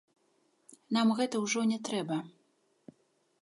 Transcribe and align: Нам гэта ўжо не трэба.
Нам 0.97 1.11
гэта 1.19 1.41
ўжо 1.43 1.67
не 1.73 1.79
трэба. 1.91 2.17